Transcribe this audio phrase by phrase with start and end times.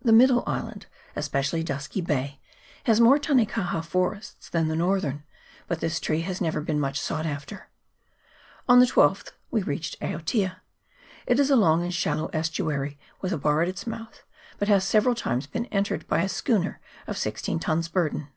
[0.00, 0.86] The middle island,
[1.16, 2.38] especially Dusky Bay,
[2.84, 5.24] has more tanekaha, forests than the northern,
[5.66, 7.66] but this tree has never been much sought after.
[8.68, 10.58] On the 12th we reached Aotea.
[11.26, 14.22] It is a long and shallow estuary, with a bar at its mouth,
[14.60, 18.28] but has several times been entered by a schooner of sixteen tons burden.